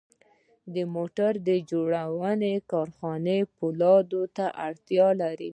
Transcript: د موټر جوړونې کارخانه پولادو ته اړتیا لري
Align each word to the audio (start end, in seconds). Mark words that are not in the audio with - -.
د 0.73 0.75
موټر 0.95 1.31
جوړونې 1.71 2.53
کارخانه 2.71 3.35
پولادو 3.57 4.23
ته 4.35 4.45
اړتیا 4.67 5.07
لري 5.21 5.49